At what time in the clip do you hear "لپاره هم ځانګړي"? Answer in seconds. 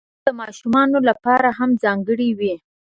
1.09-2.29